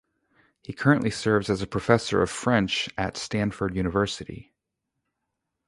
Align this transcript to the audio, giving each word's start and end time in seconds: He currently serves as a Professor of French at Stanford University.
He 0.63 0.73
currently 0.73 1.11
serves 1.11 1.47
as 1.47 1.61
a 1.61 1.67
Professor 1.67 2.23
of 2.23 2.31
French 2.31 2.89
at 2.97 3.17
Stanford 3.17 3.75
University. 3.75 4.51